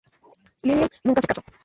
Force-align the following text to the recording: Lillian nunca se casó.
Lillian 0.63 0.89
nunca 1.03 1.21
se 1.21 1.27
casó. 1.27 1.41